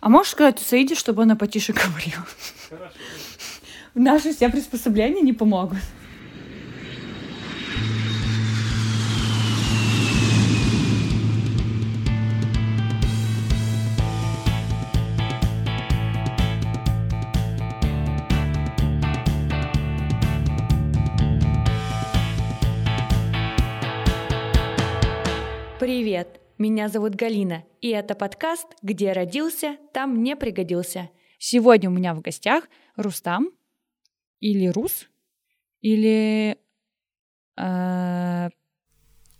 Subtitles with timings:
[0.00, 2.26] А можешь сказать Саиде, чтобы она потише говорила?
[2.68, 2.94] Хорошо.
[3.94, 5.78] Наши все приспособления не помогут.
[26.60, 31.08] Меня зовут Галина, и это подкаст «Где родился, там не пригодился».
[31.38, 32.64] Сегодня у меня в гостях
[32.96, 33.48] Рустам
[34.40, 35.08] или Рус,
[35.80, 36.58] или...
[37.56, 38.50] э,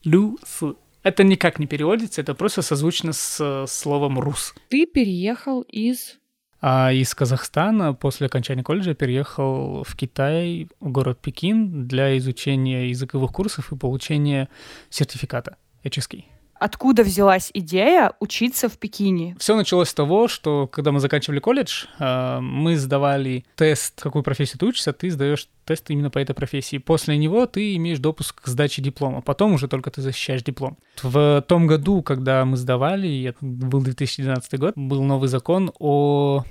[0.03, 0.63] Люс.
[1.03, 4.55] Это никак не переводится, это просто созвучно с э, словом «рус».
[4.71, 6.19] ты переехал из...
[6.63, 13.31] А из Казахстана после окончания колледжа переехал в Китай, в город Пекин, для изучения языковых
[13.31, 14.49] курсов и получения
[14.89, 16.25] сертификата HSK.
[16.61, 19.35] Откуда взялась идея учиться в Пекине?
[19.39, 24.59] Все началось с того, что когда мы заканчивали колледж, э, мы сдавали тест, какую профессию
[24.59, 26.77] ты учишься, ты сдаешь тест именно по этой профессии.
[26.77, 29.23] После него ты имеешь допуск к сдаче диплома.
[29.23, 30.77] Потом уже только ты защищаешь диплом.
[31.03, 36.45] В том году, когда мы сдавали, это был 2012 год, был новый закон о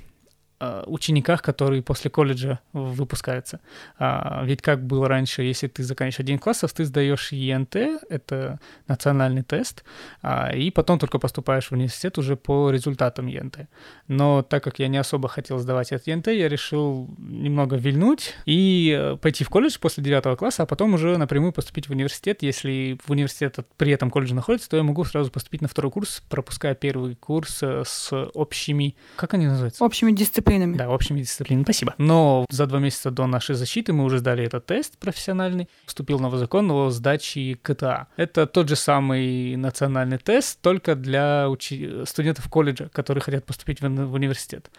[0.86, 3.60] учениках, которые после колледжа выпускаются.
[3.98, 9.42] А, ведь как было раньше, если ты заканчиваешь один классов, ты сдаешь ЕНТ, это национальный
[9.42, 9.84] тест,
[10.22, 13.68] а, и потом только поступаешь в университет уже по результатам ЕНТ.
[14.06, 18.94] Но так как я не особо хотел сдавать этот ЕНТ, я решил немного вильнуть и
[18.98, 22.42] э, пойти в колледж после 9 класса, а потом уже напрямую поступить в университет.
[22.42, 26.22] Если в университет при этом колледже находится, то я могу сразу поступить на второй курс,
[26.28, 28.94] пропуская первый курс э, с общими...
[29.16, 29.82] Как они называются?
[29.82, 30.49] Общими дисциплинами.
[30.76, 31.64] Да, общими дисциплинами.
[31.64, 31.94] Спасибо.
[31.98, 35.68] Но за два месяца до нашей защиты мы уже сдали этот тест профессиональный.
[35.86, 38.08] Вступил новый закон о сдаче КТА.
[38.16, 43.88] Это тот же самый национальный тест, только для учи- студентов колледжа, которые хотят поступить в,
[43.88, 44.70] в университет.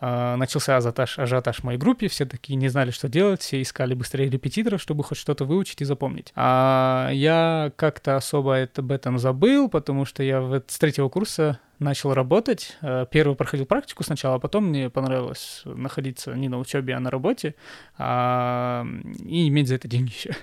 [0.00, 3.94] А, Начался ажиотаж, ажиотаж в моей группе, все такие не знали, что делать, все искали
[3.94, 6.32] быстрее репетиторов, чтобы хоть что-то выучить и запомнить.
[6.34, 11.60] А я как-то особо это, об этом забыл, потому что я в- с третьего курса
[11.78, 12.76] начал работать.
[12.82, 17.10] Э, Первый проходил практику сначала, а потом мне понравилось находиться не на учебе, а на
[17.10, 17.54] работе
[17.98, 18.86] а,
[19.24, 20.36] и иметь за это деньги еще.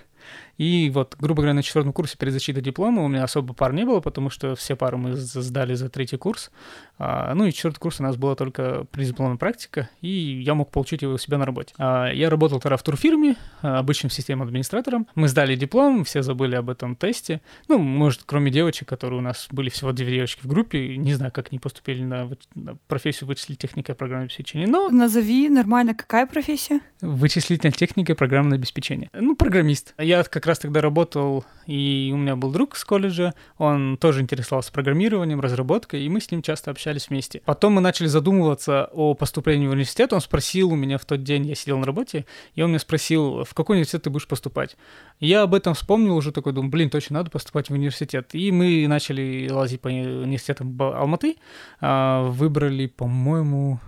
[0.57, 3.85] И вот, грубо говоря, на четвертом курсе перед защитой диплома у меня особо пар не
[3.85, 6.51] было, потому что все пары мы сдали за третий курс.
[6.97, 11.03] А, ну и четвертый курс у нас была только преддипломная практика, и я мог получить
[11.03, 11.73] его у себя на работе.
[11.77, 15.07] А, я работал тогда в турфирме, а, обычным системным администратором.
[15.15, 17.41] Мы сдали диплом, все забыли об этом тесте.
[17.67, 21.31] Ну, может, кроме девочек, которые у нас были всего две девочки в группе, не знаю,
[21.31, 26.25] как они поступили на, на профессию вычислительной техники и программного обеспечения, но Назови нормально, какая
[26.25, 26.79] профессия?
[27.01, 29.09] Вычислительная техника и программное обеспечение.
[29.13, 29.93] Ну, программист.
[29.99, 34.71] Я как раз тогда работал, и у меня был друг с колледжа, он тоже интересовался
[34.71, 37.41] программированием, разработкой, и мы с ним часто общались вместе.
[37.45, 41.45] Потом мы начали задумываться о поступлении в университет, он спросил у меня в тот день,
[41.45, 42.25] я сидел на работе,
[42.55, 44.77] и он меня спросил, в какой университет ты будешь поступать.
[45.19, 48.29] Я об этом вспомнил уже такой, думаю, блин, точно надо поступать в университет.
[48.33, 51.35] И мы начали лазить по университетам Алматы,
[51.79, 53.79] а, выбрали, по-моему,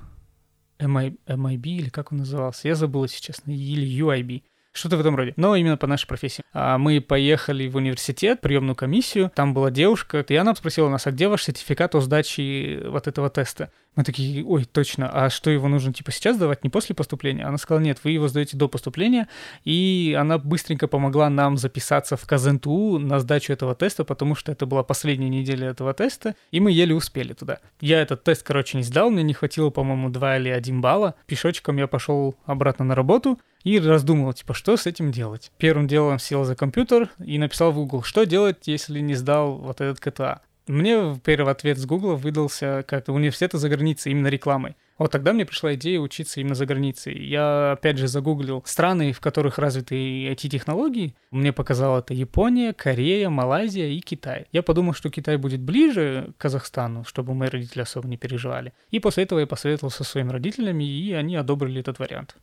[0.79, 4.43] MI, MIB или как он назывался, я забыл, если честно, или UIB.
[4.71, 5.33] Что-то в этом роде.
[5.35, 6.43] Но именно по нашей профессии.
[6.53, 9.31] А мы поехали в университет, приемную комиссию.
[9.35, 13.29] Там была девушка, и она спросила нас, а где ваш сертификат о сдаче вот этого
[13.29, 13.71] теста?
[13.95, 17.45] Мы такие, ой, точно, а что его нужно типа сейчас сдавать, не после поступления?
[17.45, 19.27] Она сказала, нет, вы его сдаете до поступления,
[19.65, 24.65] и она быстренько помогла нам записаться в КЗНТУ на сдачу этого теста, потому что это
[24.67, 27.59] была последняя неделя этого теста, и мы еле успели туда.
[27.81, 31.15] Я этот тест, короче, не сдал, мне не хватило, по-моему, 2 или 1 балла.
[31.25, 35.51] Пешочком я пошел обратно на работу и раздумывал, типа, что с этим делать.
[35.57, 39.81] Первым делом сел за компьютер и написал в Google, что делать, если не сдал вот
[39.81, 40.41] этот КТА.
[40.69, 44.75] Мне первый ответ с Гугла выдался как университеты за границей, именно рекламой.
[44.99, 47.17] Вот тогда мне пришла идея учиться именно за границей.
[47.17, 49.95] Я, опять же, загуглил страны, в которых развиты
[50.31, 51.15] IT-технологии.
[51.31, 54.45] Мне показало это Япония, Корея, Малайзия и Китай.
[54.51, 58.71] Я подумал, что Китай будет ближе к Казахстану, чтобы мои родители особо не переживали.
[58.91, 62.35] И после этого я посоветовался со своими родителями, и они одобрили этот вариант.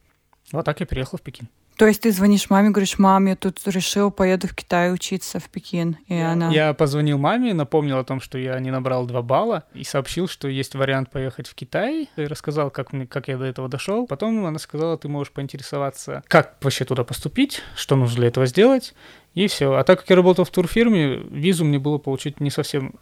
[0.53, 1.49] Вот так я переехал в Пекин.
[1.77, 5.51] То есть ты звонишь маме, говоришь, мам, я тут решил, поеду в Китай учиться в
[5.51, 5.99] Пекин.
[6.09, 6.51] И она...
[6.51, 10.49] Я позвонил маме, напомнил о том, что я не набрал 2 балла, и сообщил, что
[10.49, 14.07] есть вариант поехать в Китай, и рассказал, как, мне, как я до этого дошел.
[14.07, 18.95] Потом она сказала, ты можешь поинтересоваться, как вообще туда поступить, что нужно для этого сделать,
[19.35, 19.75] и все.
[19.75, 22.95] А так как я работал в турфирме, визу мне было получить не совсем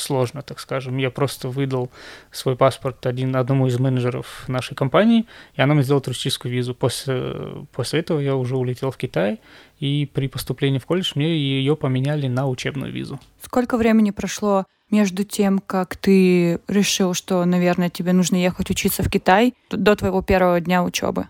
[0.00, 0.96] сложно, так скажем.
[0.98, 1.90] Я просто выдал
[2.30, 6.74] свой паспорт один, одному из менеджеров нашей компании, и она мне сделала туристическую визу.
[6.74, 9.40] После, после этого я уже улетел в Китай,
[9.78, 13.20] и при поступлении в колледж мне ее поменяли на учебную визу.
[13.42, 19.10] Сколько времени прошло между тем, как ты решил, что, наверное, тебе нужно ехать учиться в
[19.10, 21.26] Китай до твоего первого дня учебы?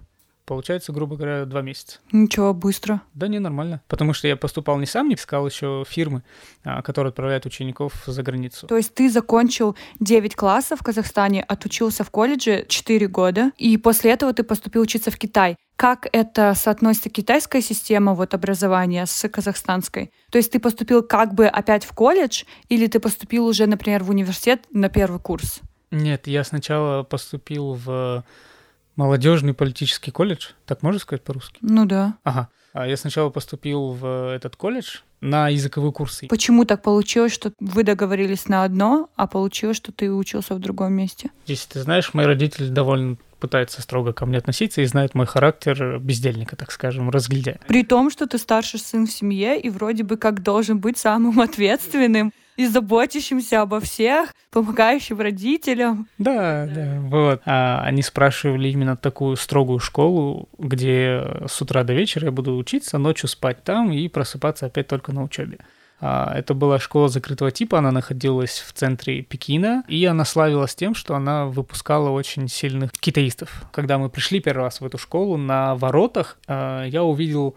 [0.46, 1.98] Получается, грубо говоря, два месяца.
[2.12, 3.02] Ничего, быстро.
[3.14, 3.82] Да не, нормально.
[3.88, 6.22] Потому что я поступал не сам, не искал еще фирмы,
[6.64, 8.68] а, которые отправляют учеников за границу.
[8.68, 14.12] То есть ты закончил 9 классов в Казахстане, отучился в колледже 4 года, и после
[14.12, 15.56] этого ты поступил учиться в Китай.
[15.74, 20.10] Как это соотносится китайская система вот образования с казахстанской?
[20.30, 24.10] То есть ты поступил как бы опять в колледж, или ты поступил уже, например, в
[24.10, 25.60] университет на первый курс?
[25.90, 28.24] Нет, я сначала поступил в
[28.96, 31.58] молодежный политический колледж, так можно сказать по-русски?
[31.60, 32.14] Ну да.
[32.24, 32.48] Ага.
[32.72, 36.26] А я сначала поступил в этот колледж на языковые курсы.
[36.28, 40.92] Почему так получилось, что вы договорились на одно, а получилось, что ты учился в другом
[40.92, 41.30] месте?
[41.46, 45.98] Если ты знаешь, мои родители довольно пытаются строго ко мне относиться и знают мой характер
[45.98, 47.60] бездельника, так скажем, разглядя.
[47.66, 51.40] При том, что ты старший сын в семье и вроде бы как должен быть самым
[51.48, 56.08] ответственным и заботящимся обо всех, помогающим родителям.
[56.18, 57.42] Да, да, вот.
[57.44, 62.98] А они спрашивали именно такую строгую школу, где с утра до вечера я буду учиться,
[62.98, 65.58] ночью спать там и просыпаться опять только на учебе.
[65.98, 70.94] А, это была школа закрытого типа, она находилась в центре Пекина, и она славилась тем,
[70.94, 73.64] что она выпускала очень сильных китаистов.
[73.72, 77.56] Когда мы пришли первый раз в эту школу, на воротах а, я увидел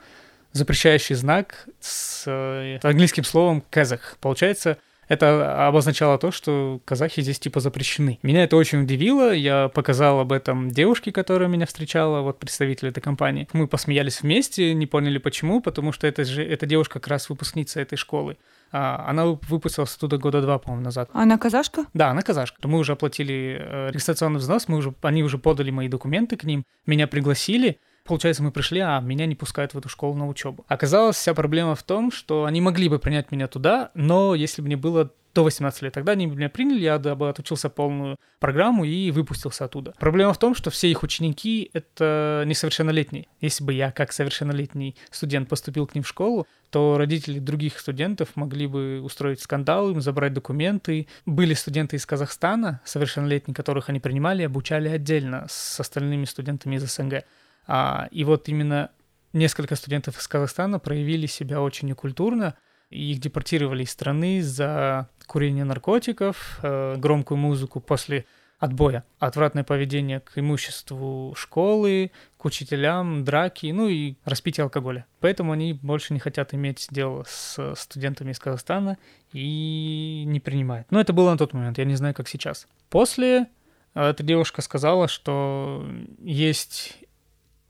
[0.52, 4.18] запрещающий знак с э, английским словом «казах».
[4.20, 8.20] Получается, это обозначало то, что казахи здесь типа запрещены.
[8.22, 13.02] Меня это очень удивило, я показал об этом девушке, которая меня встречала, вот представитель этой
[13.02, 13.48] компании.
[13.52, 17.82] Мы посмеялись вместе, не поняли почему, потому что это же эта девушка как раз выпускница
[17.82, 18.38] этой школы.
[18.72, 21.10] А, она выпустилась оттуда года два, по-моему, назад.
[21.14, 21.88] Она казашка?
[21.96, 22.68] Да, она казашка.
[22.68, 26.64] Мы уже оплатили э, регистрационный взнос, мы уже, они уже подали мои документы к ним,
[26.86, 27.80] меня пригласили,
[28.10, 30.66] Получается, мы пришли, а меня не пускают в эту школу на учебу.
[30.68, 34.66] Оказалось, вся проблема в том, что они могли бы принять меня туда, но если бы
[34.66, 35.94] мне было до 18 лет.
[35.94, 39.94] Тогда они меня приняли, я бы отучился полную программу и выпустился оттуда.
[40.00, 43.28] Проблема в том, что все их ученики— это несовершеннолетние.
[43.42, 48.30] Если бы я, как совершеннолетний студент, поступил к ним в школу, то родители других студентов
[48.36, 51.08] могли бы устроить скандал, им забрать документы.
[51.28, 57.24] Были студенты из Казахстана, совершеннолетние, которых они принимали, обучали отдельно с остальными студентами из СНГ.
[57.72, 58.90] А, и вот именно
[59.32, 62.56] несколько студентов из Казахстана проявили себя очень некультурно,
[62.90, 68.26] и их депортировали из страны за курение наркотиков, э, громкую музыку после
[68.58, 75.06] отбоя, отвратное поведение к имуществу школы, к учителям, драки, ну и распитие алкоголя.
[75.20, 78.98] Поэтому они больше не хотят иметь дело с студентами из Казахстана
[79.32, 80.88] и не принимают.
[80.90, 82.68] Но это было на тот момент, я не знаю, как сейчас.
[82.90, 83.46] После
[83.94, 85.88] э, эта девушка сказала, что
[86.20, 86.98] есть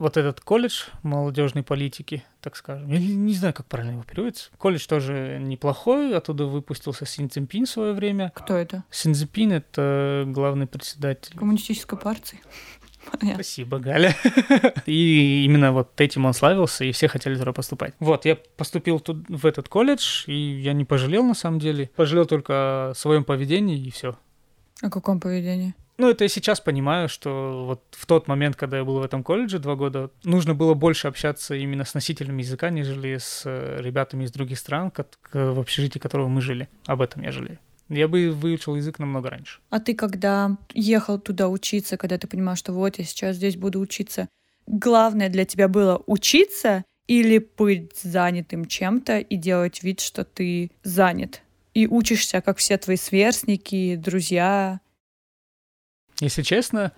[0.00, 2.90] вот этот колледж молодежной политики, так скажем.
[2.90, 4.50] Я не, не знаю, как правильно его переводится.
[4.56, 8.32] Колледж тоже неплохой, оттуда выпустился Син Цзиньпин в свое время.
[8.34, 8.82] Кто это?
[8.90, 11.36] Син Цзиньпин— это главный председатель...
[11.36, 12.40] Коммунистической партии.
[13.34, 14.16] Спасибо, Галя.
[14.86, 17.94] И именно вот этим он славился, и все хотели туда поступать.
[17.98, 21.90] Вот, я поступил тут, в этот колледж, и я не пожалел на самом деле.
[21.96, 24.18] Пожалел только о своем поведении, и все.
[24.82, 25.74] О каком поведении?
[26.00, 29.22] Ну, это я сейчас понимаю, что вот в тот момент, когда я был в этом
[29.22, 34.24] колледже два года, нужно было больше общаться именно с носителями языка, нежели с э, ребятами
[34.24, 34.90] из других стран,
[35.34, 36.70] в общежитии которого мы жили.
[36.86, 37.58] Об этом я жалею.
[37.90, 39.60] Я бы выучил язык намного раньше.
[39.68, 43.78] А ты когда ехал туда учиться, когда ты понимал, что вот я сейчас здесь буду
[43.78, 44.26] учиться,
[44.66, 51.42] главное для тебя было учиться или быть занятым чем-то и делать вид, что ты занят?
[51.74, 54.80] И учишься, как все твои сверстники, друзья,
[56.20, 56.92] если честно,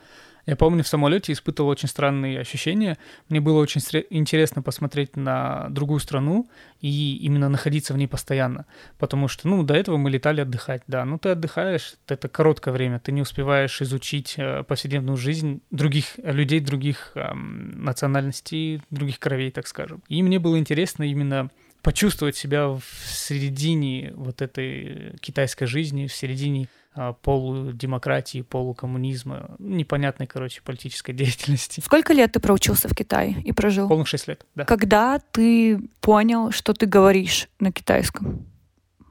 [0.45, 2.99] я помню, в самолете испытывал очень странные ощущения.
[3.29, 6.49] Мне было очень интересно посмотреть на другую страну
[6.81, 8.67] и именно находиться в ней постоянно.
[8.99, 11.05] Потому что, ну, до этого мы летали отдыхать, да.
[11.05, 16.59] Ну, ты отдыхаешь, это короткое время, ты не успеваешь изучить э, повседневную жизнь других людей,
[16.59, 20.02] других эм, национальностей, других кровей, так скажем.
[20.09, 21.50] И мне было интересно именно
[21.83, 30.62] почувствовать себя в середине вот этой китайской жизни, в середине а, полудемократии, полукоммунизма, непонятной, короче,
[30.62, 31.81] политической деятельности.
[31.81, 33.89] Сколько лет ты проучился в Китае и прожил?
[33.89, 34.65] Полных шесть лет, да.
[34.65, 38.47] Когда ты понял, что ты говоришь на китайском?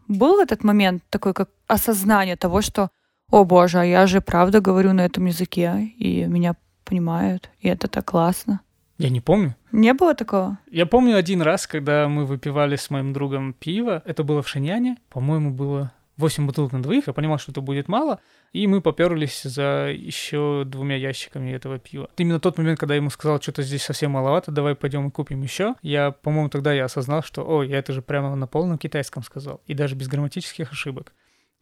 [0.08, 2.90] Был этот момент такой, как осознание того, что,
[3.30, 7.88] о боже, а я же правда говорю на этом языке, и меня понимают, и это
[7.88, 8.62] так классно.
[9.01, 9.55] Я не помню.
[9.72, 10.60] Не было такого?
[10.70, 14.03] Я помню один раз, когда мы выпивали с моим другом пиво.
[14.05, 14.98] Это было в Шиньяне.
[15.10, 18.20] По-моему, было 8 бутылок на двоих, я понимал, что это будет мало,
[18.53, 22.10] и мы поперлись за еще двумя ящиками этого пива.
[22.17, 25.41] Именно тот момент, когда я ему сказал, что-то здесь совсем маловато, давай пойдем и купим
[25.41, 29.24] еще, я, по-моему, тогда я осознал, что, ой, я это же прямо на полном китайском
[29.24, 31.13] сказал, и даже без грамматических ошибок.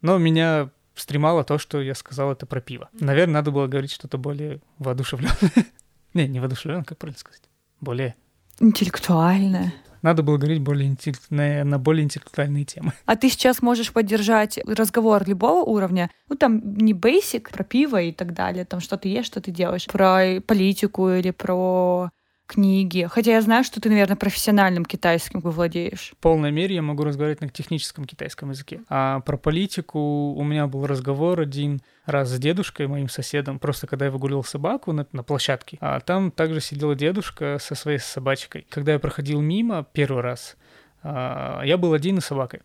[0.02, 2.90] Но меня стремало то, что я сказал это про пиво.
[3.00, 5.38] Наверное, надо было говорить что-то более воодушевленное.
[6.14, 7.44] Не, не воодушевленное, как правильно сказать?
[7.82, 8.16] Более...
[8.60, 9.74] Интеллектуальное.
[10.02, 11.24] Надо было говорить более интеллект...
[11.30, 12.94] на, на более интеллектуальные темы.
[13.06, 18.12] А ты сейчас можешь поддержать разговор любого уровня, ну там не basic, про пиво и
[18.12, 22.12] так далее, там что ты ешь, что ты делаешь, про политику или про
[22.50, 23.08] книги.
[23.10, 26.14] Хотя я знаю, что ты, наверное, профессиональным китайским владеешь.
[26.14, 28.82] В полной мере я могу разговаривать на техническом китайском языке.
[28.90, 30.00] А про политику
[30.34, 34.92] у меня был разговор один раз с дедушкой, моим соседом, просто когда я выгуливал собаку
[34.92, 35.78] на, на площадке.
[35.80, 38.66] А там также сидела дедушка со своей собачкой.
[38.70, 40.58] Когда я проходил мимо первый раз,
[41.04, 42.62] а, я был один и собакой.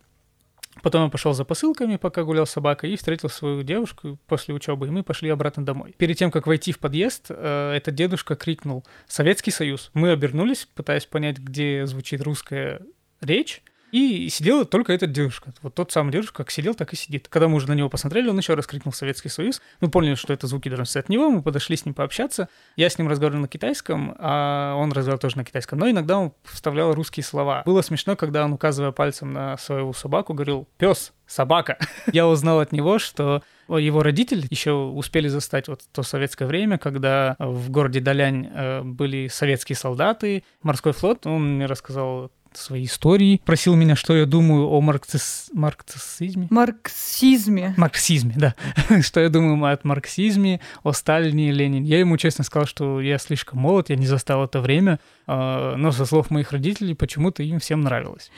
[0.83, 4.89] Потом я пошел за посылками, пока гулял с собакой, и встретил свою девушку после учебы,
[4.89, 5.95] и мы пошли обратно домой.
[5.97, 9.91] Перед тем, как войти в подъезд, э, этот дедушка крикнул «Советский Союз».
[9.95, 12.81] Мы обернулись, пытаясь понять, где звучит русская
[13.21, 13.63] речь,
[13.95, 15.55] и сидел только этот дедушка.
[15.63, 17.29] Вот тот самый дедушка, как сидел, так и сидит.
[17.29, 19.63] Когда мы уже на него посмотрели, он еще раз крикнул «Советский Союз».
[19.81, 22.49] Мы поняли, что это звуки должны от него, мы подошли с ним пообщаться.
[22.75, 25.79] Я с ним разговаривал на китайском, а он разговаривал тоже на китайском.
[25.79, 27.63] Но иногда он вставлял русские слова.
[27.65, 31.79] Было смешно, когда он, указывая пальцем на свою собаку, говорил «пес, собака».
[32.13, 37.37] Я узнал от него, что его родители еще успели застать вот то советское время, когда
[37.39, 41.27] в городе Далянь э, были советские солдаты, морской флот.
[41.27, 45.51] Он мне рассказал свои истории, просил меня, что я думаю о марксис...
[45.53, 46.49] марксизме.
[46.51, 47.75] Марксизме.
[47.77, 48.55] Марксизме, да.
[49.03, 51.89] что я думаю о марксизме, о Сталине и Ленине.
[51.89, 55.93] Я ему честно сказал, что я слишком молод, я не застал это время, а, но
[55.93, 58.31] со слов моих родителей почему-то им всем нравилось.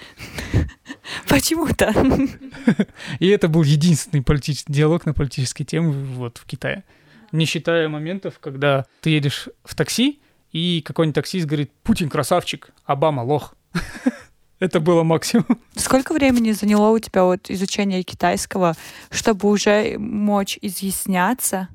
[1.28, 1.92] Почему-то.
[3.18, 6.84] И это был единственный политический диалог на политические темы вот в Китае.
[7.32, 10.20] Не считая моментов, когда ты едешь в такси,
[10.52, 13.54] и какой-нибудь таксист говорит, Путин красавчик, Обама лох.
[14.58, 15.46] Это было максимум.
[15.74, 18.74] Сколько времени заняло у тебя вот изучение китайского,
[19.10, 21.68] чтобы уже мочь изъясняться?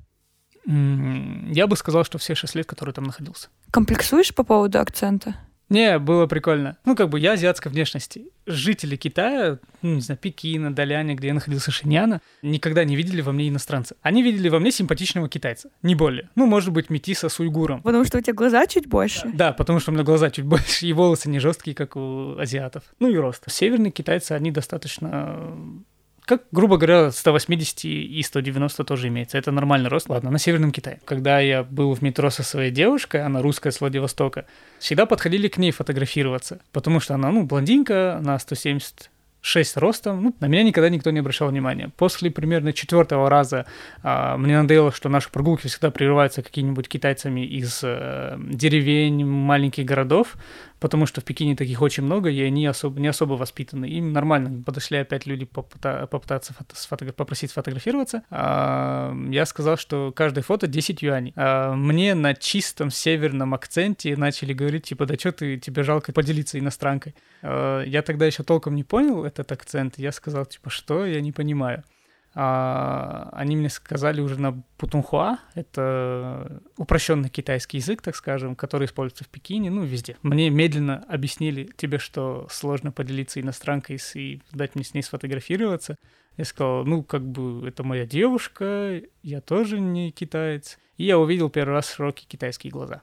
[0.66, 3.50] Я бы сказал, что все шесть лет, которые там находился.
[3.72, 5.36] Комплексуешь по поводу акцента?
[5.72, 6.78] Не, было прикольно.
[6.84, 8.26] Ну, как бы я азиатской внешности.
[8.46, 13.32] Жители Китая, ну, не знаю, Пекина, Даляня, где я находился, Шиньяна, никогда не видели во
[13.32, 13.96] мне иностранца.
[14.02, 16.30] Они видели во мне симпатичного китайца, не более.
[16.36, 17.82] Ну, может быть, метиса с уйгуром.
[17.84, 19.22] Потому что у тебя глаза чуть больше?
[19.28, 22.38] Да, да потому что у меня глаза чуть больше, и волосы не жесткие, как у
[22.38, 22.84] азиатов.
[23.00, 23.50] Ну и рост.
[23.50, 25.56] Северные китайцы, они достаточно
[26.32, 29.38] как, грубо говоря, 180 и 190 тоже имеется.
[29.38, 30.08] Это нормальный рост.
[30.08, 31.02] Ладно, на Северном Китае.
[31.04, 34.46] Когда я был в метро со своей девушкой, она русская с Владивостока,
[34.80, 39.10] всегда подходили к ней фотографироваться, потому что она, ну, блондинка, на 170
[39.42, 41.92] 6 ростом, ну, на меня никогда никто не обращал внимания.
[41.98, 43.66] После примерно четвертого раза
[44.04, 50.38] а, мне надоело, что наши прогулки всегда прерываются какими-нибудь китайцами из а, деревень, маленьких городов,
[50.82, 53.86] потому что в Пекине таких очень много, и они особо, не особо воспитаны.
[53.86, 58.24] Им нормально подошли опять люди попыта, попытаться фото, сфото, попросить сфотографироваться.
[58.30, 61.34] А, я сказал, что каждое фото 10 юаней.
[61.36, 66.58] А, мне на чистом северном акценте начали говорить, типа, да что ты, тебе жалко поделиться
[66.58, 67.16] иностранкой.
[67.42, 71.32] А, я тогда еще толком не понял этот акцент, я сказал, типа, что, я не
[71.32, 71.84] понимаю.
[72.34, 79.26] А, они мне сказали уже на путунхуа, это упрощенный китайский язык, так скажем, который используется
[79.26, 80.16] в Пекине, ну, везде.
[80.22, 85.98] Мне медленно объяснили тебе, что сложно поделиться иностранкой и дать мне с ней сфотографироваться.
[86.38, 90.80] Я сказал, ну, как бы, это моя девушка, я тоже не китаец.
[90.96, 93.02] И я увидел первый раз широкие китайские глаза.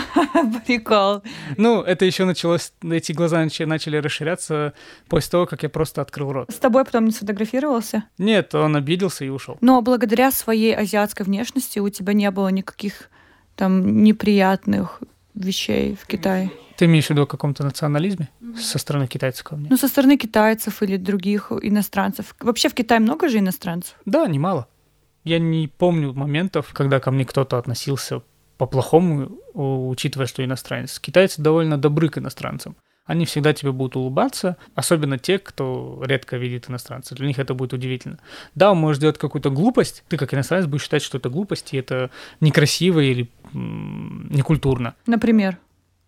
[0.66, 1.22] Прикол.
[1.56, 4.72] Ну, это еще началось, эти глаза начали расширяться
[5.08, 6.50] после того, как я просто открыл рот.
[6.50, 8.04] С тобой потом не сфотографировался?
[8.18, 9.58] Нет, он обиделся и ушел.
[9.60, 13.10] Но благодаря своей азиатской внешности у тебя не было никаких
[13.56, 15.00] там неприятных
[15.34, 16.50] вещей в Китае.
[16.76, 19.68] Ты имеешь в виду о каком-то национализме со стороны китайцев ко мне?
[19.70, 22.34] Ну, со стороны китайцев или других иностранцев.
[22.40, 23.94] Вообще в Китае много же иностранцев?
[24.04, 24.66] Да, немало.
[25.24, 28.22] Я не помню моментов, когда ко мне кто-то относился
[28.62, 31.00] по-плохому, учитывая, что иностранец.
[31.00, 32.76] Китайцы довольно добры к иностранцам.
[33.04, 37.16] Они всегда тебе будут улыбаться, особенно те, кто редко видит иностранца.
[37.16, 38.20] Для них это будет удивительно.
[38.54, 41.76] Да, он может сделать какую-то глупость, ты как иностранец будешь считать, что это глупость, и
[41.76, 44.94] это некрасиво или м- некультурно.
[45.06, 45.58] Например?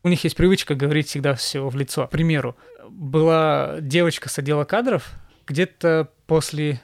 [0.05, 2.07] У них есть привычка говорить всегда все в лицо.
[2.07, 2.57] К примеру,
[2.89, 5.11] была девочка с отдела кадров,
[5.49, 6.81] где-то после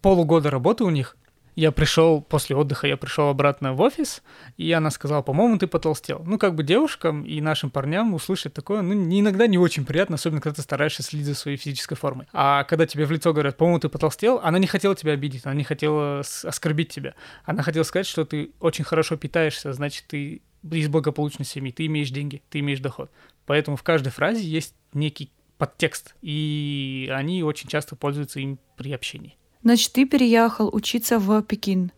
[0.00, 1.16] полугода работы у них
[1.54, 4.22] я пришел после отдыха, я пришел обратно в офис,
[4.56, 6.22] и она сказала, по-моему, ты потолстел.
[6.26, 10.16] Ну, как бы девушкам и нашим парням услышать такое, ну, не, иногда не очень приятно,
[10.16, 12.26] особенно когда ты стараешься следить за своей физической формой.
[12.32, 15.54] А когда тебе в лицо говорят, по-моему, ты потолстел, она не хотела тебя обидеть, она
[15.54, 17.14] не хотела оскорбить тебя.
[17.44, 22.10] Она хотела сказать, что ты очень хорошо питаешься, значит, ты из благополучной семьи, ты имеешь
[22.10, 23.10] деньги, ты имеешь доход.
[23.46, 29.36] Поэтому в каждой фразе есть некий подтекст, и они очень часто пользуются им при общении.
[29.64, 31.90] Значит, ты переехал учиться в Пекин.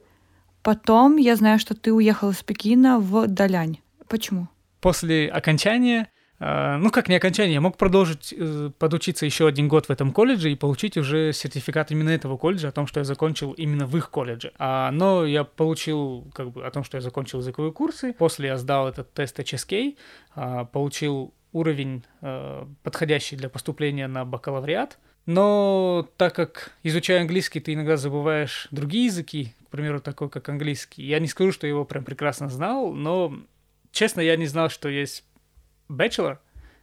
[0.62, 3.80] Потом я знаю, что ты уехал из Пекина в Далянь.
[4.08, 4.48] Почему?
[4.80, 6.08] После окончания
[6.38, 10.12] э, ну, как не окончание, я мог продолжить э, подучиться еще один год в этом
[10.12, 13.96] колледже и получить уже сертификат именно этого колледжа о том, что я закончил именно в
[13.96, 14.52] их колледже.
[14.58, 18.12] А, но я получил как бы о том, что я закончил языковые курсы.
[18.12, 19.96] После я сдал этот тест HSK,
[20.36, 24.98] а, получил уровень, э, подходящий для поступления на бакалавриат.
[25.26, 31.04] Но так как изучая английский, ты иногда забываешь другие языки, к примеру, такой как английский.
[31.04, 33.36] Я не скажу, что я его прям прекрасно знал, но,
[33.90, 35.24] честно, я не знал, что есть
[35.88, 36.38] bachelor,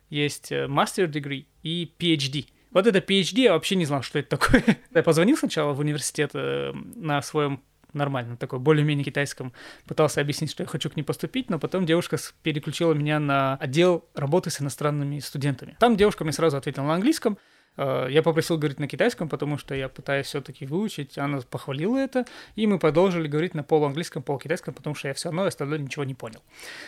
[0.10, 2.48] есть э, master degree и PhD.
[2.72, 4.64] Вот это PhD я вообще не знал, что это такое.
[4.94, 9.54] я позвонил сначала в университет э, на своем нормальном, такой более-менее китайском,
[9.88, 14.04] пытался объяснить, что я хочу к ней поступить, но потом девушка переключила меня на отдел
[14.16, 15.78] работы с иностранными студентами.
[15.80, 19.74] Там девушка мне сразу ответила на английском, Э, я попросил говорить на китайском, потому что
[19.76, 21.18] я пытаюсь все-таки выучить.
[21.18, 22.26] Она похвалила это,
[22.56, 26.14] и мы продолжили говорить на полуанглийском, полукитайском, потому что я все равно остальное ничего не
[26.14, 26.42] понял.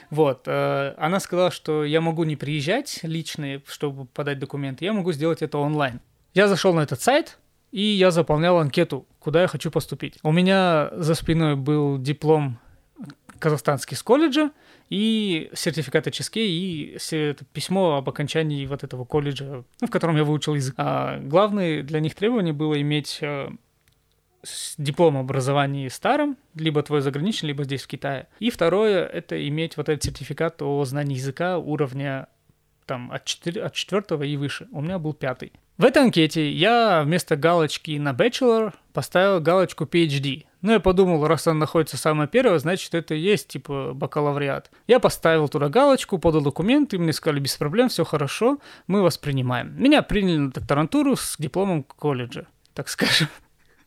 [0.10, 0.44] Вот.
[0.48, 5.42] Э, она сказала, что я могу не приезжать лично, чтобы подать документы, я могу сделать
[5.42, 6.02] это онлайн.
[6.34, 7.40] Я зашел на этот сайт,
[7.72, 10.18] и я заполнял анкету, куда я хочу поступить.
[10.24, 12.60] У меня за спиной был диплом
[13.40, 14.52] казахстанский с колледжа,
[14.90, 16.98] и сертификат HSK, и
[17.54, 20.76] письмо об окончании вот этого колледжа, ну, в котором я выучил язык.
[20.78, 23.50] А главное для них требование было иметь э,
[24.78, 28.28] диплом образования старым, либо твой заграничный, либо здесь в Китае.
[28.40, 32.28] И второе— это иметь вот этот сертификат о знании языка уровня
[32.86, 34.68] там от, 4, от 4 и выше.
[34.72, 35.54] У меня был пятый.
[35.78, 40.46] В этой анкете я вместо галочки на Bachelor поставил галочку PhD.
[40.66, 44.72] Ну, я подумал, раз она находится самая первая, значит, это и есть, типа, бакалавриат.
[44.88, 48.58] Я поставил туда галочку, подал документы, мне сказали, без проблем, все хорошо,
[48.88, 49.80] мы вас принимаем.
[49.80, 53.28] Меня приняли на докторантуру с дипломом колледжа, так скажем.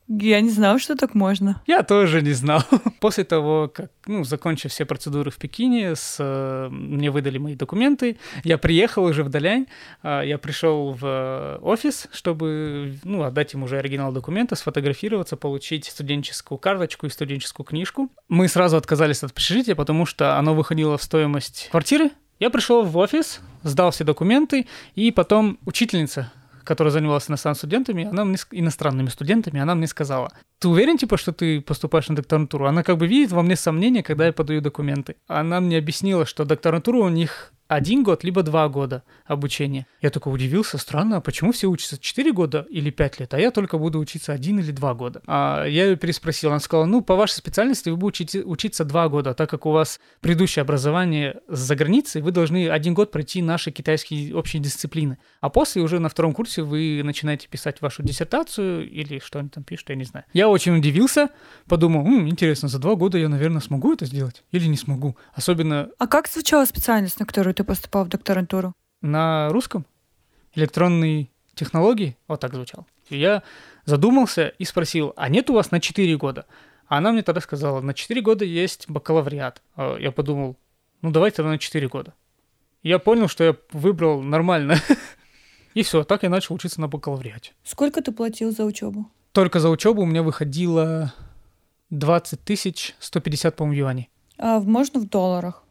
[0.09, 1.63] Я не знал, что так можно.
[1.67, 2.63] Я тоже не знал.
[3.01, 8.17] После того, как, ну, закончив все процедуры в Пекине, с, э, мне выдали мои документы,
[8.43, 9.67] я приехал уже в Далянь,
[10.03, 16.57] э, я пришел в офис, чтобы, ну, отдать им уже оригинал документа, сфотографироваться, получить студенческую
[16.57, 18.11] карточку и студенческую книжку.
[18.29, 22.97] Мы сразу отказались от общежития, потому что оно выходило в стоимость квартиры, я пришел в
[22.97, 26.33] офис, сдал все документы, и потом учительница
[26.69, 31.33] которая занималась иностранными студентами, она мне, иностранными студентами, она мне сказала, ты уверен, типа, что
[31.33, 32.67] ты поступаешь на докторантуру?
[32.67, 35.17] Она как бы видит во мне сомнения, когда я подаю документы.
[35.27, 39.87] Она мне объяснила, что докторантура у них один год, либо два года обучения.
[40.01, 43.51] Я только удивился, странно, а почему все учатся 4 года или 5 лет, а я
[43.51, 45.23] только буду учиться один или два года.
[45.27, 49.35] А я ее переспросил, она сказала, ну, по вашей специальности вы будете учиться два года,
[49.35, 54.35] так как у вас предыдущее образование за границей, вы должны один год пройти наши китайские
[54.35, 55.19] общие дисциплины.
[55.41, 59.63] А после уже на втором курсе вы начинаете писать вашу диссертацию или что они там
[59.63, 60.25] пишут, я не знаю.
[60.33, 61.29] Я очень удивился,
[61.67, 65.17] подумал, М, интересно, за два года я, наверное, смогу это сделать или не смогу.
[65.35, 65.89] Особенно...
[65.99, 68.73] А как звучала специальность, на которую ты поступал в докторантуру?
[69.01, 69.85] На русском.
[70.55, 72.17] Электронные технологии.
[72.29, 72.87] Вот так звучал.
[73.11, 73.43] И я
[73.85, 76.47] задумался и спросил, а нет у вас на 4 года?
[76.87, 79.61] А она мне тогда сказала, на 4 года есть бакалавриат.
[79.75, 80.57] А я подумал,
[81.03, 82.15] ну давайте тогда на 4 года.
[82.85, 84.77] Я понял, что я выбрал нормально.
[85.75, 87.55] И все, так я начал учиться на бакалавриате.
[87.65, 89.11] Сколько ты платил за учебу?
[89.33, 91.13] Только за учебу у меня выходило
[91.91, 94.11] 20 тысяч 150, по-моему, юаней.
[94.39, 95.65] А можно в долларах?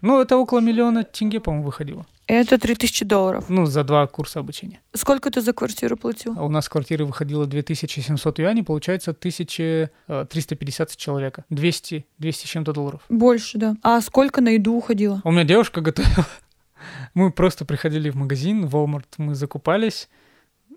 [0.00, 2.06] Ну, это около миллиона тенге, по-моему, выходило.
[2.26, 3.46] Это 3000 долларов.
[3.48, 4.80] Ну, за два курса обучения.
[4.94, 6.34] Сколько ты за квартиру платил?
[6.36, 11.44] А у нас квартира выходила 2700 юаней, получается 1350 человека.
[11.48, 13.00] 200, 200 с чем-то долларов.
[13.08, 13.76] Больше, да.
[13.82, 15.22] А сколько на еду уходило?
[15.24, 16.26] У меня девушка готовила.
[17.14, 20.08] Мы просто приходили в магазин, в Walmart, мы закупались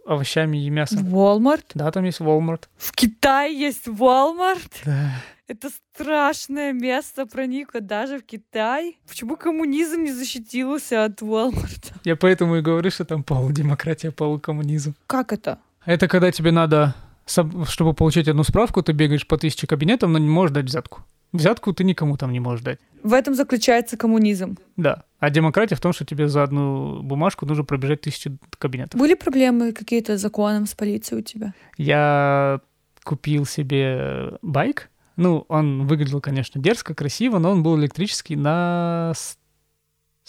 [0.06, 1.08] овощами и мясом.
[1.08, 1.66] Walmart?
[1.74, 2.64] Да, там есть Walmart.
[2.78, 4.72] В Китае есть Walmart?
[4.86, 5.12] Да.
[5.48, 8.98] Это страшное место проникло даже в Китай.
[9.08, 11.92] Почему коммунизм не защитился от Walmart?
[12.06, 14.96] Я поэтому и говорю, что там полудемократия, полукоммунизм.
[15.08, 15.60] Как это?
[15.86, 20.30] Это когда тебе надо, чтобы получить одну справку, ты бегаешь по тысяче кабинетов, но не
[20.30, 21.02] можешь дать взятку.
[21.34, 22.80] Взятку ты никому там не можешь дать.
[23.04, 24.58] В этом заключается коммунизм.
[24.78, 25.04] Да.
[25.20, 29.00] А демократия в том, что тебе за одну бумажку нужно пробежать тысячу кабинетов.
[29.00, 31.54] Были проблемы какие-то с законом, с полицией у тебя?
[31.78, 32.60] Я
[33.04, 39.14] купил себе байк, Ну, он выглядел, конечно, дерзко, красиво, но он был электрический на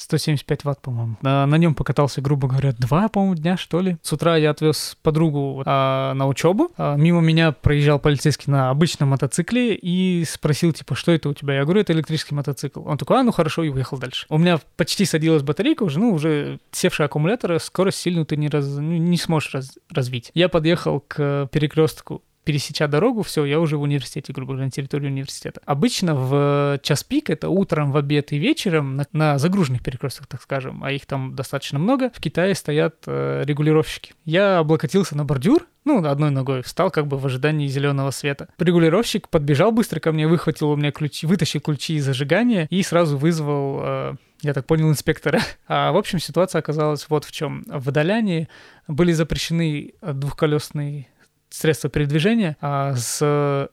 [0.02, 1.16] 175 ватт, по-моему.
[1.22, 3.96] На, на нем покатался, грубо говоря, два, по-моему, дня, что ли.
[4.02, 6.70] С утра я отвез подругу а, на учебу.
[6.76, 11.54] А, мимо меня проезжал полицейский на обычном мотоцикле и спросил, типа, что это у тебя?
[11.54, 12.82] Я говорю, это электрический мотоцикл.
[12.86, 14.26] Он такой, а, ну хорошо, и уехал дальше.
[14.28, 18.66] У меня почти садилась батарейка уже, ну, уже севший аккумулятор, скорость сильную ты не, раз,
[18.66, 20.30] не сможешь раз, развить.
[20.34, 25.06] Я подъехал к перекрестку пересеча дорогу, все, я уже в университете, грубо говоря, на территории
[25.06, 25.60] университета.
[25.64, 30.42] Обычно в час пик, это утром, в обед и вечером, на, на загруженных перекрестках, так
[30.42, 34.14] скажем, а их там достаточно много, в Китае стоят э, регулировщики.
[34.24, 38.48] Я облокотился на бордюр, ну, одной ногой встал как бы в ожидании зеленого света.
[38.58, 43.16] Регулировщик подбежал быстро ко мне, выхватил у меня ключи, вытащил ключи из зажигания и сразу
[43.18, 45.40] вызвал э, я так понял, инспектора.
[45.68, 47.64] А, в общем, ситуация оказалась вот в чем.
[47.66, 48.48] В Даляне
[48.88, 51.06] были запрещены двухколесные
[51.52, 53.70] средства передвижения а, с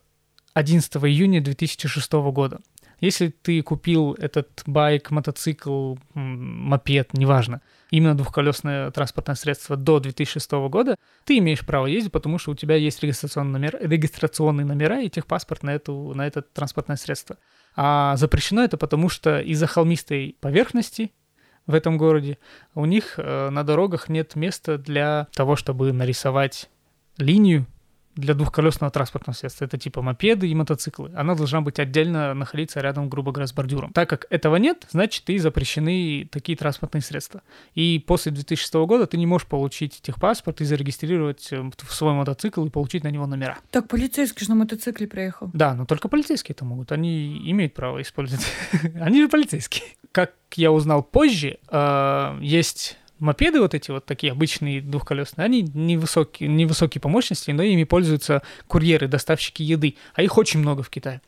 [0.53, 2.59] 11 июня 2006 года.
[2.99, 7.61] Если ты купил этот байк, мотоцикл, мопед, неважно,
[7.91, 12.75] именно двухколесное транспортное средство до 2006 года, ты имеешь право ездить, потому что у тебя
[12.75, 17.37] есть регистрационный номер, регистрационные номера и техпаспорт на, эту, на это транспортное средство.
[17.75, 21.13] А запрещено это потому, что из-за холмистой поверхности
[21.67, 22.37] в этом городе
[22.75, 26.69] у них э, на дорогах нет места для того, чтобы нарисовать
[27.19, 27.65] линию
[28.19, 29.65] для двухколесного транспортного средства.
[29.65, 31.11] Это типа мопеды и мотоциклы.
[31.15, 33.91] Она должна быть отдельно находиться рядом, грубо говоря, с бордюром.
[33.93, 37.41] Так как этого нет, значит, и запрещены такие транспортные средства.
[37.75, 42.69] И после 2006 года ты не можешь получить техпаспорт и зарегистрировать э, свой мотоцикл и
[42.69, 43.57] получить на него номера.
[43.71, 45.49] Так полицейский же на мотоцикле приехал.
[45.53, 46.91] Да, но только полицейские это могут.
[46.91, 48.45] Они имеют право использовать.
[48.99, 49.83] Они же полицейские.
[50.11, 56.49] Как я узнал позже, э, есть мопеды вот эти вот такие обычные двухколесные, они невысокие,
[56.49, 61.21] невысокие по мощности, но ими пользуются курьеры, доставщики еды, а их очень много в Китае.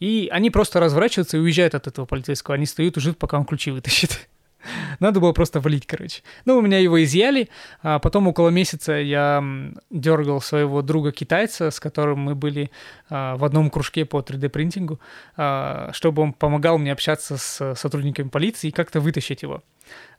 [0.00, 3.44] И они просто разворачиваются и уезжают от этого полицейского, они стоят и ждут, пока он
[3.44, 4.28] ключи вытащит.
[5.00, 6.22] Надо было просто валить, короче.
[6.44, 7.48] Ну, у меня его изъяли,
[7.82, 9.42] а потом около месяца я
[9.90, 12.70] дергал своего друга-китайца, с которым мы были
[13.08, 14.98] а, в одном кружке по 3D-принтингу,
[15.36, 19.62] а, чтобы он помогал мне общаться с сотрудниками полиции и как-то вытащить его.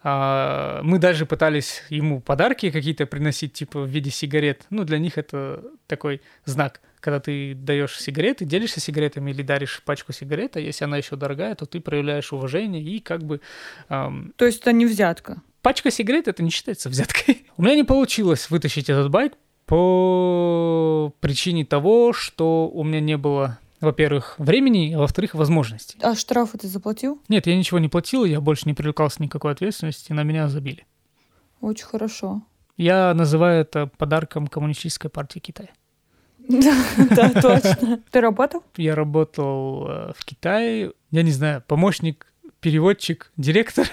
[0.02, 4.66] А, мы даже пытались ему подарки какие-то приносить, типа в виде сигарет.
[4.70, 6.82] Ну, для них это такой знак.
[7.00, 11.56] Когда ты даешь сигареты, делишься сигаретами или даришь пачку сигарет, а если она еще дорогая,
[11.56, 13.42] то ты проявляешь уважение и как бы...
[13.90, 14.34] Эм...
[14.36, 15.42] То есть это не взятка?
[15.62, 17.46] Пачка сигарет это не считается взяткой.
[17.58, 19.34] У меня не получилось вытащить этот байк
[19.66, 25.98] по причине того, что у меня не было во-первых, времени, а во-вторых, возможностей.
[26.02, 27.22] А штрафы ты заплатил?
[27.30, 30.86] Нет, я ничего не платил, я больше не привлекался никакой ответственности, на меня забили.
[31.62, 32.42] Очень хорошо.
[32.78, 35.70] Я называю это подарком Коммунистической партии Китая.
[36.48, 38.02] Да, точно.
[38.10, 38.64] Ты работал?
[38.78, 42.26] Я работал э, в Китае, я не знаю, помощник,
[42.60, 43.88] переводчик, директор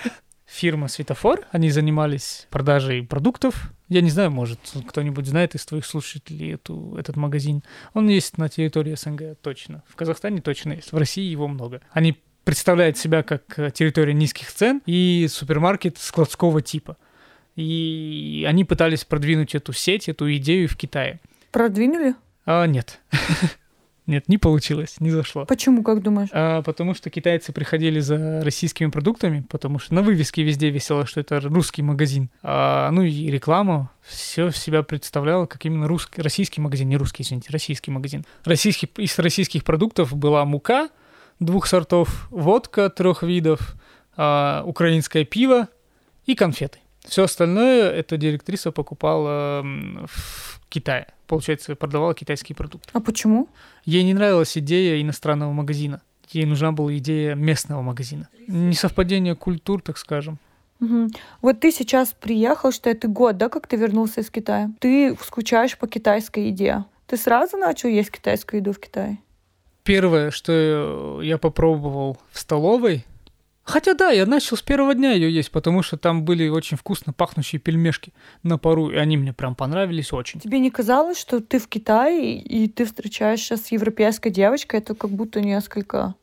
[0.57, 1.47] фирма Светофор.
[1.53, 3.73] Они занимались продажей продуктов.
[3.89, 7.63] Я не знаю, может, кто-нибудь знает из твоих слушателей эту, этот магазин.
[7.93, 9.85] Он есть на территории СНГ точно.
[9.87, 10.93] В Казахстане точно есть.
[10.93, 11.83] В России его много.
[11.93, 16.97] Они представляют себя как территория низких цен и супермаркет складского типа.
[17.55, 21.21] И они пытались продвинуть эту сеть, эту идею в Китае.
[21.53, 22.15] Продвинули?
[22.45, 23.01] А, нет.
[24.07, 25.45] Нет, не получилось, не зашло.
[25.47, 26.29] Почему, как думаешь?
[26.33, 31.21] А, потому что китайцы приходили за российскими продуктами, потому что на вывеске везде висело, что
[31.21, 32.31] это русский магазин.
[32.43, 37.49] А, ну и реклама все себя представляла как именно русский, российский магазин, не русский, извините,
[37.51, 38.25] российский магазин.
[38.45, 40.89] Российский, из российских продуктов была мука
[41.41, 43.75] двух сортов, водка трех видов,
[44.17, 45.69] а, украинское пиво
[46.27, 46.79] и конфеты.
[47.09, 51.07] Все остальное эта директриса покупала в Китае.
[51.27, 52.89] Получается, продавала китайские продукты.
[52.93, 53.49] А почему?
[53.85, 56.03] Ей не нравилась идея иностранного магазина.
[56.31, 58.29] Ей нужна была идея местного магазина.
[58.47, 60.39] Несовпадение культур, так скажем.
[60.81, 61.09] Угу.
[61.41, 64.71] Вот ты сейчас приехал, что это год, да, как ты вернулся из Китая?
[64.81, 66.85] Ты скучаешь по китайской еде.
[67.07, 69.19] Ты сразу начал есть китайскую еду в Китае?
[69.85, 73.07] Первое, что я попробовал в столовой,
[73.67, 77.13] Хотя да, я начал с первого дня ее есть, потому что там были очень вкусно
[77.13, 78.13] пахнущие пельмешки
[78.45, 80.39] на пару, и они мне прям понравились очень.
[80.39, 85.11] Тебе не казалось, что ты в Китае, и ты встречаешься с европейской девочкой, это как
[85.11, 86.15] будто несколько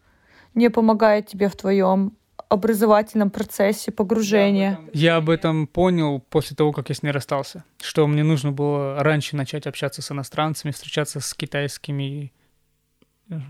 [0.55, 2.13] не помогает тебе в твоем
[2.47, 4.79] образовательном процессе погружения.
[4.93, 9.03] Я об этом понял после того, как я с ней расстался, что мне нужно было
[9.03, 12.31] раньше начать общаться с иностранцами, встречаться с китайскими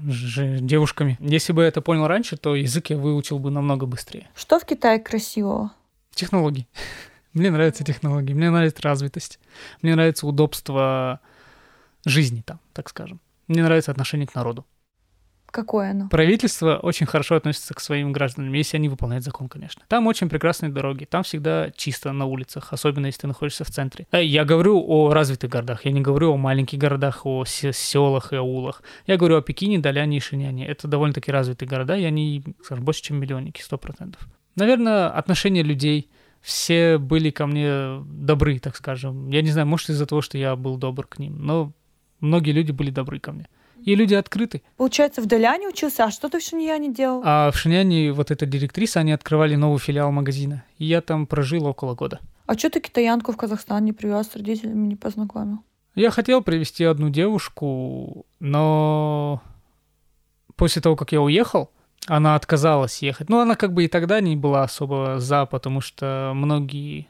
[0.01, 1.17] девушками.
[1.19, 4.29] Если бы я это понял раньше, то язык я выучил бы намного быстрее.
[4.35, 5.71] Что в Китае красивого?
[6.13, 6.67] Технологии.
[7.33, 9.39] Мне нравятся технологии, мне нравится развитость,
[9.81, 11.19] мне нравится удобство
[12.05, 13.19] жизни там, так скажем.
[13.47, 14.67] Мне нравится отношение к народу.
[15.53, 16.09] Какое оно?
[16.09, 19.83] Правительство очень хорошо относится к своим гражданам, если они выполняют закон, конечно.
[19.87, 24.07] Там очень прекрасные дороги, там всегда чисто на улицах, особенно если ты находишься в центре.
[24.11, 28.37] Э, я говорю о развитых городах, я не говорю о маленьких городах, о селах и
[28.37, 28.81] аулах.
[29.05, 30.65] Я говорю о Пекине, Даляне и Шиняне.
[30.65, 34.27] Это довольно-таки развитые города, и они, скажем, больше, чем миллионники, сто процентов.
[34.55, 36.09] Наверное, отношение людей,
[36.41, 39.29] все были ко мне добры, так скажем.
[39.29, 41.73] Я не знаю, может из-за того, что я был добр к ним, но
[42.21, 43.47] многие люди были добры ко мне.
[43.85, 44.61] И люди открыты.
[44.77, 47.21] Получается, в Даляне учился, а что ты в Шиньяне делал?
[47.25, 50.63] А в Шиньяне вот эта директриса, они открывали новый филиал магазина.
[50.77, 52.19] И я там прожил около года.
[52.45, 55.59] А что ты китаянку в Казахстан не привез, с родителями не познакомил?
[55.95, 59.41] Я хотел привести одну девушку, но
[60.55, 61.69] после того, как я уехал,
[62.07, 63.29] она отказалась ехать.
[63.29, 67.07] Ну, она как бы и тогда не была особо за, потому что многие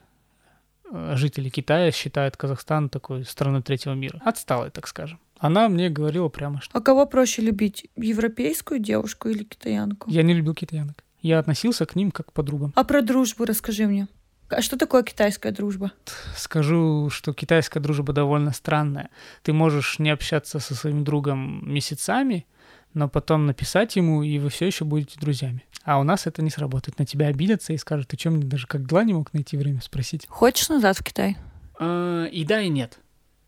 [0.92, 4.22] э, жители Китая считают Казахстан такой страной третьего мира.
[4.24, 5.20] Отсталой, так скажем.
[5.44, 6.78] Она мне говорила прямо, что...
[6.78, 10.10] А кого проще любить, европейскую девушку или китаянку?
[10.10, 11.04] Я не любил китаянок.
[11.22, 12.72] Я относился к ним как к подругам.
[12.78, 14.08] А про дружбу расскажи мне.
[14.48, 15.92] А что такое китайская дружба?
[16.38, 19.10] Скажу, что китайская дружба довольно странная.
[19.42, 22.46] Ты можешь не общаться со своим другом месяцами,
[22.94, 25.66] но потом написать ему, и вы все еще будете друзьями.
[25.84, 27.00] А у нас это не сработает.
[27.00, 29.82] На тебя обидятся и скажут, ты что, мне даже как дела не мог найти время
[29.82, 30.26] спросить?
[30.30, 31.36] Хочешь назад в Китай?
[31.78, 33.00] А, и да, и нет,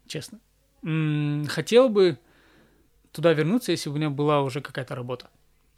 [0.08, 0.39] честно
[1.47, 2.17] хотел бы
[3.11, 5.29] туда вернуться, если бы у меня была уже какая-то работа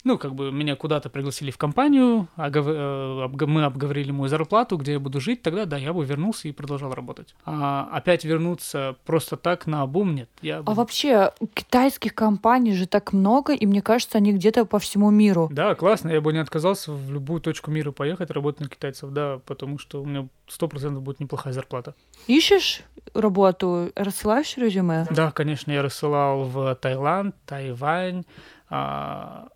[0.07, 4.99] ну, как бы меня куда-то пригласили в компанию, э, мы обговорили мою зарплату, где я
[4.99, 7.35] буду жить, тогда да, я бы вернулся и продолжал работать.
[7.45, 10.29] А опять вернуться просто так на обум нет.
[10.41, 10.71] Я бы...
[10.71, 15.49] А вообще, китайских компаний же так много, и мне кажется, они где-то по всему миру.
[15.51, 19.39] Да, классно, я бы не отказался в любую точку мира поехать работать на китайцев, да,
[19.45, 21.93] потому что у меня сто процентов будет неплохая зарплата.
[22.27, 22.81] Ищешь
[23.13, 25.05] работу, рассылаешь резюме?
[25.11, 28.23] Да, конечно, я рассылал в Таиланд, Тайвань,
[28.69, 29.47] а,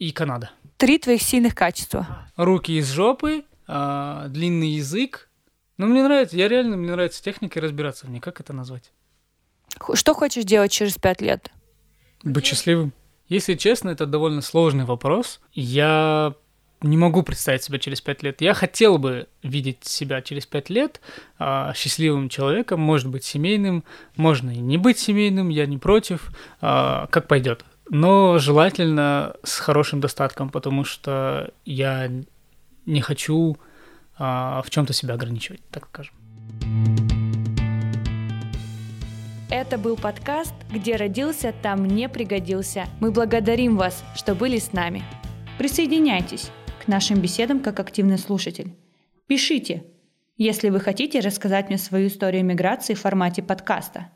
[0.00, 0.50] и Канада.
[0.78, 2.26] Три твоих сильных качества.
[2.36, 5.28] Руки из жопы, э, длинный язык.
[5.76, 8.18] Ну, мне нравится, я реально, мне нравится техника разбираться в ней.
[8.18, 8.90] Как это назвать?
[9.94, 11.50] Что хочешь делать через пять лет?
[12.24, 12.92] Быть счастливым.
[13.28, 15.40] Если честно, это довольно сложный вопрос.
[15.52, 16.34] Я
[16.80, 18.40] не могу представить себя через пять лет.
[18.40, 21.02] Я хотел бы видеть себя через пять лет
[21.38, 23.84] э, счастливым человеком, может быть, семейным,
[24.16, 26.30] можно и не быть семейным, я не против,
[26.62, 32.08] э, как пойдет но желательно с хорошим достатком, потому что я
[32.86, 33.56] не хочу
[34.16, 36.14] а, в чем-то себя ограничивать, так скажем.
[39.50, 42.86] Это был подкаст «Где родился, там не пригодился».
[43.00, 45.02] Мы благодарим вас, что были с нами.
[45.58, 46.52] Присоединяйтесь
[46.84, 48.72] к нашим беседам как активный слушатель.
[49.26, 49.82] Пишите,
[50.36, 54.10] если вы хотите рассказать мне свою историю миграции в формате подкаста.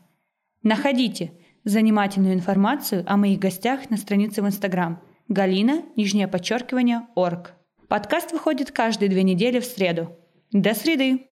[0.63, 1.33] Находите–
[1.65, 7.53] занимательную информацию о моих гостях на странице в Инстаграм Галина, нижнее подчеркивание, орг.
[7.89, 10.15] Подкаст выходит каждые две недели в среду.
[10.51, 11.29] До среды!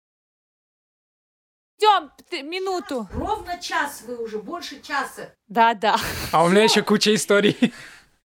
[1.79, 2.11] Идем,
[2.49, 3.09] минуту.
[3.13, 5.35] Ровно час вы уже, больше часа.
[5.49, 5.97] Да, да.
[6.31, 7.57] А у меня еще куча историй.